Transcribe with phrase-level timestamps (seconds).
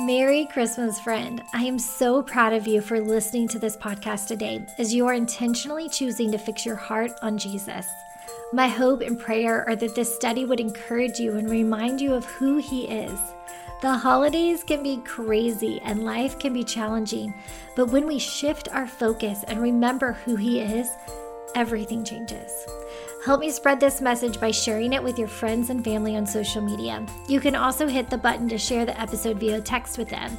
[0.00, 1.42] Merry Christmas, friend.
[1.52, 5.14] I am so proud of you for listening to this podcast today as you are
[5.14, 7.84] intentionally choosing to fix your heart on Jesus.
[8.52, 12.24] My hope and prayer are that this study would encourage you and remind you of
[12.26, 13.18] who He is.
[13.82, 17.34] The holidays can be crazy and life can be challenging,
[17.74, 20.88] but when we shift our focus and remember who He is,
[21.56, 22.52] everything changes.
[23.28, 26.62] Help me spread this message by sharing it with your friends and family on social
[26.62, 27.04] media.
[27.28, 30.34] You can also hit the button to share the episode via text with them.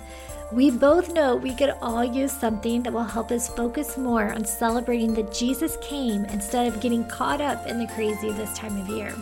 [0.52, 4.44] We both know we could all use something that will help us focus more on
[4.44, 8.90] celebrating that Jesus came instead of getting caught up in the crazy this time of
[8.90, 9.14] year.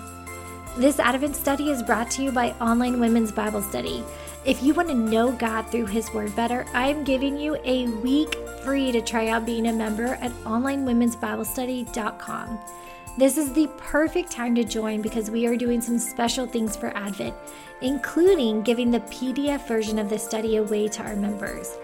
[0.78, 4.02] This Advent study is brought to you by Online Women's Bible Study.
[4.46, 7.88] If you want to know God through His Word better, I am giving you a
[7.88, 12.60] week free to try out being a member at onlinewomen'sbiblestudy.com.
[13.18, 16.96] This is the perfect time to join because we are doing some special things for
[16.96, 17.34] Advent,
[17.82, 21.76] including giving the PDF version of the study away to our members.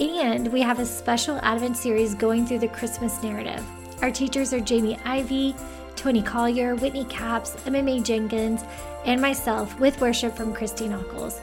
[0.00, 3.62] And we have a special Advent series going through the Christmas narrative.
[4.00, 5.54] Our teachers are Jamie Ivey,
[5.94, 8.64] Toni Collier, Whitney Capps, MMA Jenkins,
[9.04, 11.38] and myself with worship from Christy Nockels.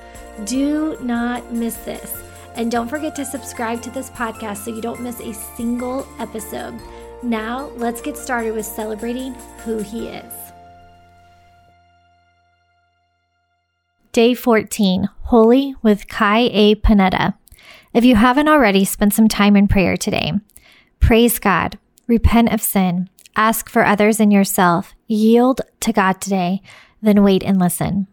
[0.46, 2.24] Do not miss this.
[2.56, 6.82] And don't forget to subscribe to this podcast so you don't miss a single episode.
[7.24, 10.34] Now, let's get started with celebrating who He is.
[14.12, 16.76] Day 14 Holy with Kai A.
[16.76, 17.34] Panetta.
[17.94, 20.34] If you haven't already, spend some time in prayer today.
[21.00, 26.62] Praise God, repent of sin, ask for others and yourself, yield to God today,
[27.02, 28.08] then wait and listen.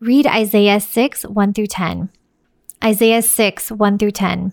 [0.00, 2.08] Read Isaiah 6 1 through 10.
[2.84, 4.52] Isaiah 6 1 through 10.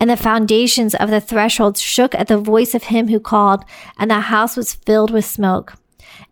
[0.00, 3.64] and the foundations of the thresholds shook at the voice of him who called,
[3.98, 5.74] and the house was filled with smoke.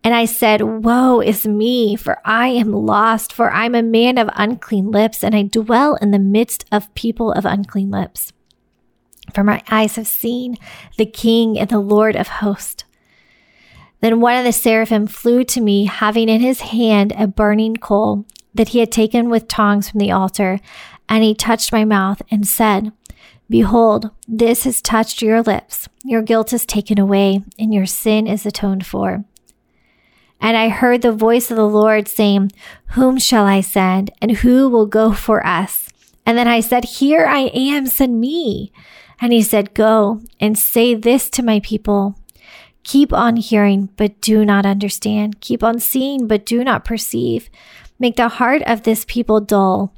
[0.02, 4.30] And I said, Woe is me, for I am lost, for I'm a man of
[4.34, 8.32] unclean lips, and I dwell in the midst of people of unclean lips.
[9.34, 10.56] For my eyes have seen
[10.96, 12.84] the King and the Lord of hosts.
[14.00, 18.24] Then one of the seraphim flew to me, having in his hand a burning coal
[18.54, 20.60] that he had taken with tongs from the altar,
[21.08, 22.92] and he touched my mouth and said,
[23.50, 25.88] Behold, this has touched your lips.
[26.04, 29.24] Your guilt is taken away, and your sin is atoned for.
[30.40, 32.52] And I heard the voice of the Lord saying,
[32.88, 35.88] Whom shall I send, and who will go for us?
[36.26, 38.70] And then I said, Here I am, send me.
[39.20, 42.16] And he said, Go and say this to my people.
[42.84, 45.40] Keep on hearing, but do not understand.
[45.40, 47.50] Keep on seeing, but do not perceive.
[47.98, 49.92] Make the heart of this people dull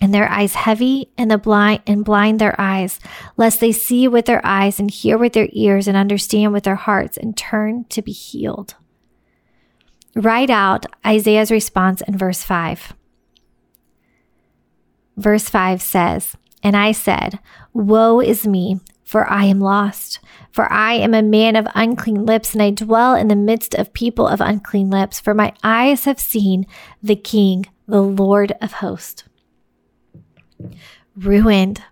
[0.00, 2.98] and their eyes heavy and the blind and blind their eyes,
[3.36, 6.76] lest they see with their eyes and hear with their ears and understand with their
[6.76, 8.74] hearts and turn to be healed.
[10.16, 12.94] Write out Isaiah's response in verse 5.
[15.16, 17.38] Verse 5 says, And I said,
[17.72, 20.18] Woe is me, for I am lost.
[20.50, 23.92] For I am a man of unclean lips, and I dwell in the midst of
[23.92, 25.20] people of unclean lips.
[25.20, 26.66] For my eyes have seen
[27.02, 29.24] the King, the Lord of hosts
[31.16, 31.82] ruined.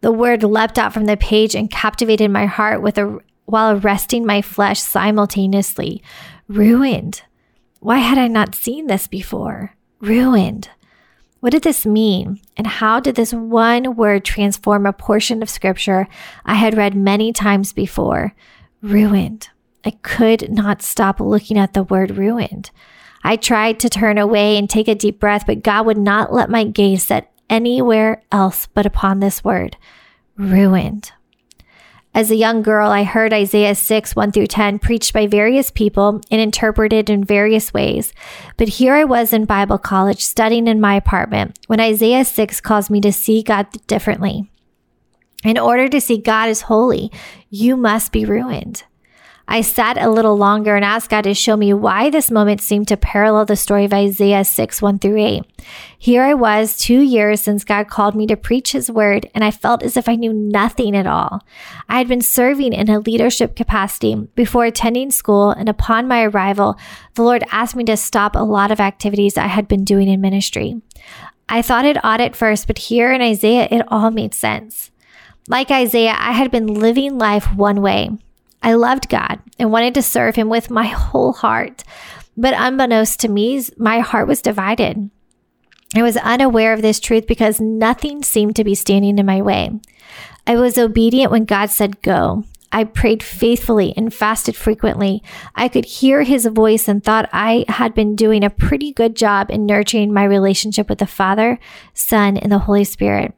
[0.00, 4.26] The word leapt out from the page and captivated my heart with a while arresting
[4.26, 6.02] my flesh simultaneously.
[6.48, 7.22] Ruined.
[7.80, 9.74] Why had I not seen this before?
[10.00, 10.70] Ruined.
[11.40, 12.40] What did this mean?
[12.56, 16.08] And how did this one word transform a portion of scripture
[16.46, 18.34] I had read many times before?
[18.80, 19.50] Ruined.
[19.84, 22.70] I could not stop looking at the word ruined.
[23.22, 26.48] I tried to turn away and take a deep breath, but God would not let
[26.48, 29.76] my gaze set anywhere else but upon this word
[30.36, 31.12] ruined.
[32.12, 36.20] As a young girl, I heard Isaiah 6, 1 through 10 preached by various people
[36.30, 38.12] and interpreted in various ways.
[38.56, 42.90] But here I was in Bible college studying in my apartment when Isaiah 6 caused
[42.90, 44.50] me to see God differently.
[45.44, 47.12] In order to see God as holy,
[47.50, 48.84] you must be ruined.
[49.46, 52.88] I sat a little longer and asked God to show me why this moment seemed
[52.88, 55.42] to parallel the story of Isaiah 6 1 through 8.
[55.98, 59.50] Here I was, two years since God called me to preach his word, and I
[59.50, 61.42] felt as if I knew nothing at all.
[61.88, 66.78] I had been serving in a leadership capacity before attending school, and upon my arrival,
[67.14, 70.20] the Lord asked me to stop a lot of activities I had been doing in
[70.20, 70.80] ministry.
[71.48, 74.90] I thought it odd at first, but here in Isaiah, it all made sense.
[75.46, 78.10] Like Isaiah, I had been living life one way.
[78.64, 81.84] I loved God and wanted to serve Him with my whole heart.
[82.36, 85.10] But unbeknownst to me, my heart was divided.
[85.94, 89.70] I was unaware of this truth because nothing seemed to be standing in my way.
[90.46, 92.44] I was obedient when God said go.
[92.72, 95.22] I prayed faithfully and fasted frequently.
[95.54, 99.50] I could hear his voice and thought I had been doing a pretty good job
[99.50, 101.60] in nurturing my relationship with the Father,
[101.92, 103.34] Son, and the Holy Spirit.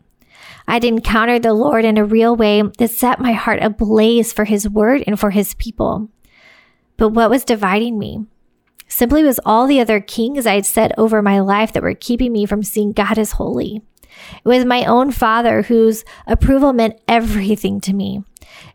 [0.69, 4.69] I'd encountered the Lord in a real way that set my heart ablaze for his
[4.69, 6.09] word and for his people.
[6.97, 8.27] But what was dividing me?
[8.89, 12.33] Simply was all the other kings I had set over my life that were keeping
[12.33, 13.83] me from seeing God as holy.
[14.45, 18.25] It was my own father whose approval meant everything to me.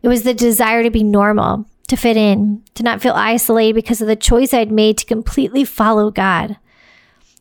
[0.02, 4.00] It was the desire to be normal, to fit in, to not feel isolated because
[4.00, 6.56] of the choice I'd made to completely follow God.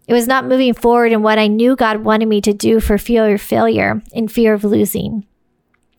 [0.07, 2.97] It was not moving forward in what I knew God wanted me to do for
[2.97, 5.25] fear of failure and fear of losing.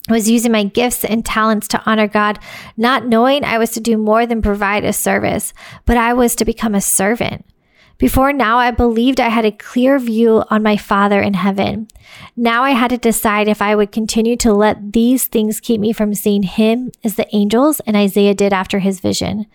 [0.08, 2.40] I was using my gifts and talents to honor God,
[2.76, 5.54] not knowing I was to do more than provide a service,
[5.86, 7.46] but I was to become a servant.
[7.98, 11.86] Before now, I believed I had a clear view on my Father in heaven.
[12.36, 15.92] Now I had to decide if I would continue to let these things keep me
[15.92, 19.46] from seeing Him as the angels and Isaiah did after his vision.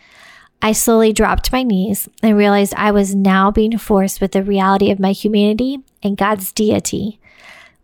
[0.61, 4.91] I slowly dropped my knees and realized I was now being forced with the reality
[4.91, 7.19] of my humanity and God's deity.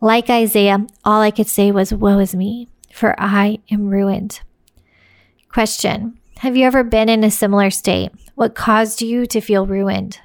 [0.02, 4.42] Like Isaiah, all I could say was, Woe is me, for I am ruined.
[5.50, 8.12] Question Have you ever been in a similar state?
[8.36, 10.20] What caused you to feel ruined?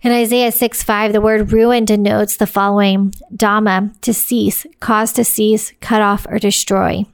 [0.00, 5.24] In Isaiah 6 5, the word ruin denotes the following Dama, to cease, cause to
[5.24, 7.04] cease, cut off, or destroy.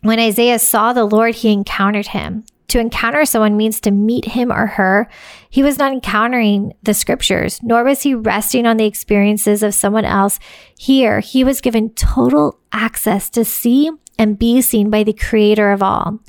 [0.00, 2.44] When Isaiah saw the Lord, he encountered him.
[2.68, 5.08] To encounter someone means to meet him or her.
[5.50, 10.06] He was not encountering the scriptures, nor was he resting on the experiences of someone
[10.06, 10.38] else.
[10.78, 15.82] Here, he was given total access to see and be seen by the creator of
[15.82, 16.20] all.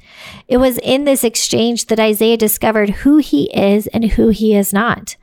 [0.47, 4.74] It was in this exchange that Isaiah discovered who he is and who he is
[4.74, 5.15] not.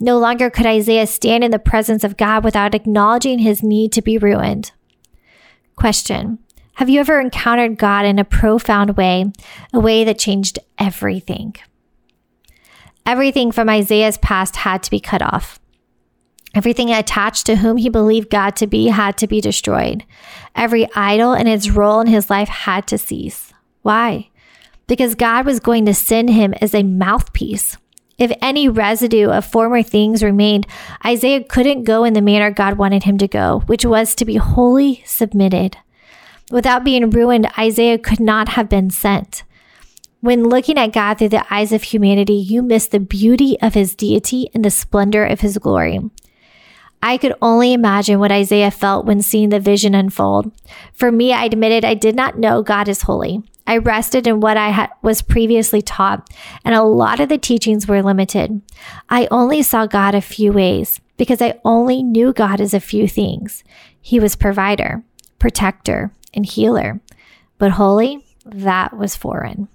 [0.00, 4.02] No longer could Isaiah stand in the presence of God without acknowledging his need to
[4.02, 4.72] be ruined.
[5.76, 6.38] Question
[6.74, 9.32] have you ever encountered God in a profound way,
[9.72, 11.54] a way that changed everything?
[13.06, 15.60] Everything from Isaiah's past had to be cut off.
[16.54, 20.04] Everything attached to whom he believed God to be had to be destroyed.
[20.54, 23.52] Every idol and its role in his life had to cease.
[23.82, 24.30] Why?
[24.86, 27.76] Because God was going to send him as a mouthpiece.
[28.18, 30.66] If any residue of former things remained,
[31.04, 34.36] Isaiah couldn't go in the manner God wanted him to go, which was to be
[34.36, 35.76] wholly submitted.
[36.50, 39.44] Without being ruined, Isaiah could not have been sent.
[40.20, 43.94] When looking at God through the eyes of humanity, you miss the beauty of his
[43.94, 46.00] deity and the splendor of his glory.
[47.02, 50.50] I could only imagine what Isaiah felt when seeing the vision unfold.
[50.94, 53.42] For me, I admitted I did not know God is holy.
[53.66, 56.28] I rested in what I had, was previously taught,
[56.64, 58.62] and a lot of the teachings were limited.
[59.10, 63.06] I only saw God a few ways because I only knew God as a few
[63.06, 63.64] things.
[64.00, 65.02] He was provider,
[65.38, 67.00] protector, and healer.
[67.58, 69.68] But holy, that was foreign.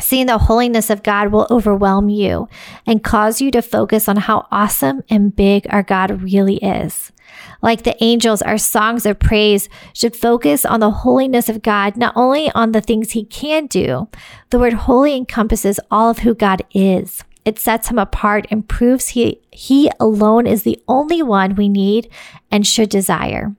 [0.00, 2.48] Seeing the holiness of God will overwhelm you
[2.86, 7.12] and cause you to focus on how awesome and big our God really is.
[7.60, 12.14] Like the angels, our songs of praise should focus on the holiness of God, not
[12.16, 14.08] only on the things he can do.
[14.50, 17.22] The word holy encompasses all of who God is.
[17.44, 22.08] It sets him apart and proves he, he alone is the only one we need
[22.50, 23.54] and should desire.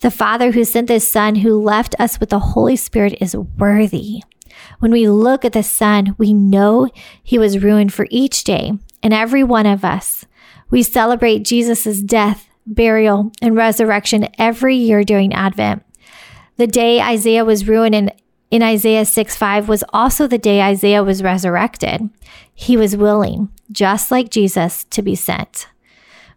[0.00, 4.22] The Father who sent the Son, who left us with the Holy Spirit, is worthy.
[4.78, 6.88] When we look at the Son, we know
[7.22, 8.72] he was ruined for each day
[9.02, 10.26] and every one of us.
[10.70, 15.84] We celebrate Jesus' death, burial, and resurrection every year during Advent.
[16.56, 18.12] The day Isaiah was ruined in,
[18.50, 22.08] in Isaiah 6 5 was also the day Isaiah was resurrected.
[22.54, 25.66] He was willing, just like Jesus, to be sent.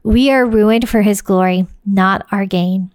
[0.03, 2.91] We are ruined for his glory, not our gain.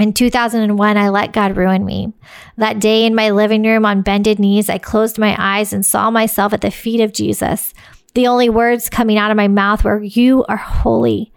[0.00, 2.14] In 2001, I let God ruin me.
[2.56, 6.10] That day in my living room on bended knees, I closed my eyes and saw
[6.10, 7.74] myself at the feet of Jesus.
[8.14, 11.34] The only words coming out of my mouth were, You are holy.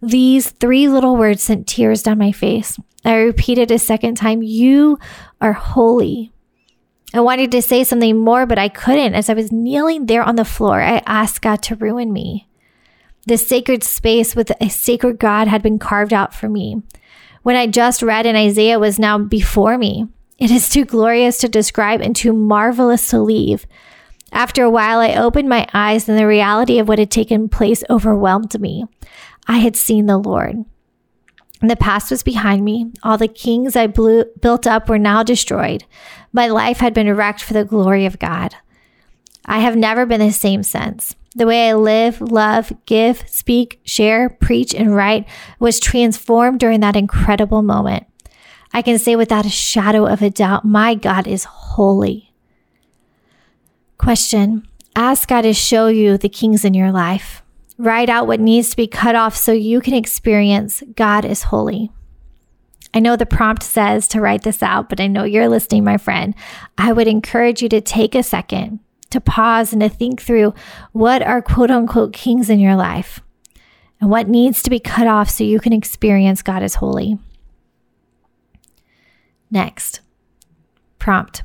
[0.00, 2.78] These three little words sent tears down my face.
[3.04, 5.00] I repeated a second time, You
[5.40, 6.32] are holy.
[7.12, 9.14] I wanted to say something more, but I couldn't.
[9.14, 12.48] As I was kneeling there on the floor, I asked God to ruin me.
[13.26, 16.80] This sacred space with a sacred God had been carved out for me
[17.42, 20.06] when I just read in Isaiah was now before me.
[20.38, 23.66] It is too glorious to describe and too marvelous to leave.
[24.32, 27.84] After a while, I opened my eyes and the reality of what had taken place
[27.90, 28.84] overwhelmed me.
[29.46, 30.64] I had seen the Lord.
[31.60, 32.90] The past was behind me.
[33.04, 35.84] All the kings I blew, built up were now destroyed.
[36.32, 38.56] My life had been wrecked for the glory of God.
[39.44, 41.14] I have never been the same since.
[41.34, 45.26] The way I live, love, give, speak, share, preach, and write
[45.58, 48.06] was transformed during that incredible moment.
[48.74, 52.32] I can say without a shadow of a doubt, my God is holy.
[53.98, 57.42] Question Ask God to show you the kings in your life.
[57.78, 61.90] Write out what needs to be cut off so you can experience God is holy.
[62.92, 65.96] I know the prompt says to write this out, but I know you're listening, my
[65.96, 66.34] friend.
[66.76, 68.80] I would encourage you to take a second
[69.12, 70.54] to pause and to think through
[70.92, 73.20] what are quote unquote kings in your life
[74.00, 77.18] and what needs to be cut off so you can experience God as holy.
[79.50, 80.00] Next,
[80.98, 81.42] prompt.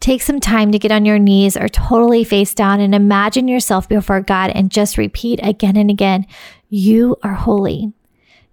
[0.00, 3.88] Take some time to get on your knees or totally face down and imagine yourself
[3.88, 6.26] before God and just repeat again and again,
[6.68, 7.92] You are holy.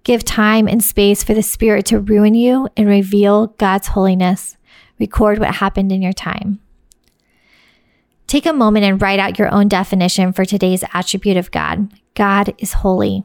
[0.04, 4.58] Give time and space for the Spirit to ruin you and reveal God's holiness.
[5.00, 6.60] Record what happened in your time.
[8.30, 11.92] Take a moment and write out your own definition for today's attribute of God.
[12.14, 13.24] God is holy.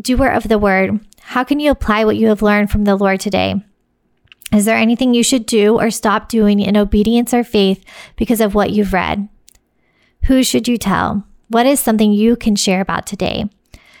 [0.00, 3.20] Doer of the word, how can you apply what you have learned from the Lord
[3.20, 3.62] today?
[4.50, 7.84] Is there anything you should do or stop doing in obedience or faith
[8.16, 9.28] because of what you've read?
[10.24, 11.22] Who should you tell?
[11.48, 13.50] What is something you can share about today?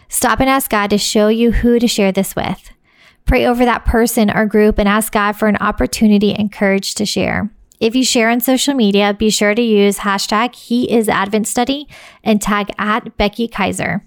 [0.08, 2.70] Stop and ask God to show you who to share this with.
[3.26, 7.04] Pray over that person or group and ask God for an opportunity and courage to
[7.04, 7.50] share.
[7.80, 11.86] If you share on social media, be sure to use hashtag He is Advent Study
[12.24, 14.02] and tag at Becky Kiser.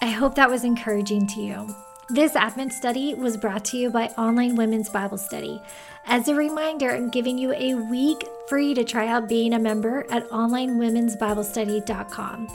[0.00, 1.91] I hope that was encouraging to you.
[2.12, 5.62] This Advent study was brought to you by Online Women's Bible Study.
[6.04, 10.04] As a reminder, I'm giving you a week free to try out being a member
[10.10, 12.48] at onlinewomen'sbiblestudy.com.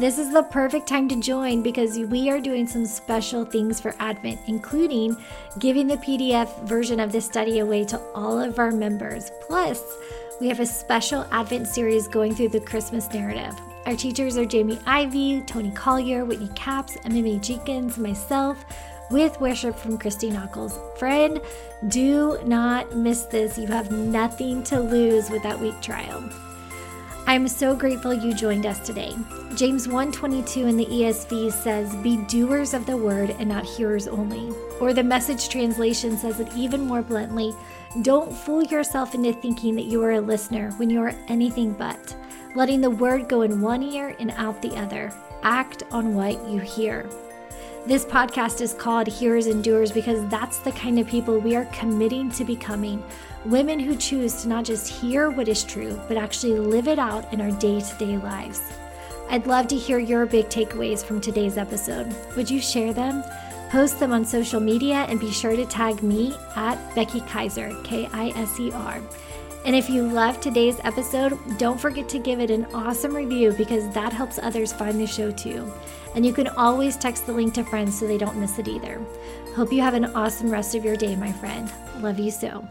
[0.00, 3.94] This is the perfect time to join because we are doing some special things for
[4.00, 5.16] Advent, including
[5.60, 9.30] giving the PDF version of this study away to all of our members.
[9.46, 9.80] Plus,
[10.40, 13.54] we have a special Advent series going through the Christmas narrative.
[13.86, 18.64] Our teachers are Jamie Ivey, Toni Collier, Whitney Capps, MMA Jenkins, myself
[19.10, 20.78] with worship from Christy Nockels.
[20.98, 21.40] Friend,
[21.88, 23.58] do not miss this.
[23.58, 26.22] You have nothing to lose with that week trial.
[27.26, 29.14] I'm so grateful you joined us today.
[29.56, 34.52] James 1:22 in the ESV says, "Be doers of the word and not hearers only."
[34.78, 37.54] Or the message translation says it even more bluntly,
[38.02, 42.14] "Don't fool yourself into thinking that you are a listener when you are anything but,
[42.54, 45.10] letting the word go in one ear and out the other.
[45.42, 47.06] Act on what you hear."
[47.86, 51.66] This podcast is called Hearers and Doers because that's the kind of people we are
[51.66, 53.04] committing to becoming.
[53.44, 57.30] Women who choose to not just hear what is true, but actually live it out
[57.30, 58.62] in our day to day lives.
[59.28, 62.16] I'd love to hear your big takeaways from today's episode.
[62.36, 63.22] Would you share them?
[63.68, 68.08] Post them on social media and be sure to tag me at Becky Kiser, K
[68.14, 69.02] I S E R.
[69.64, 73.88] And if you loved today's episode, don't forget to give it an awesome review because
[73.94, 75.72] that helps others find the show too.
[76.14, 79.00] And you can always text the link to friends so they don't miss it either.
[79.56, 81.72] Hope you have an awesome rest of your day, my friend.
[82.00, 82.66] Love you so.